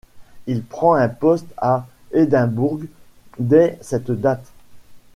[0.47, 2.79] Il prend un poste à Édimbourg
[3.37, 4.51] dès cette date.